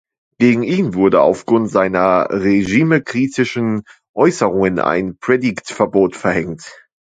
[0.39, 3.83] Gegen ihn wurde auf Grund seiner regimekritischen
[4.15, 6.75] Äußerungen ein Predigtverbot verhängt.